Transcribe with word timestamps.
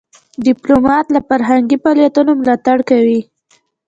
ډيپلومات 0.45 1.05
له 1.15 1.19
فرهنګي 1.29 1.77
فعالیتونو 1.83 2.31
ملاتړ 2.41 2.77
کوي. 2.89 3.19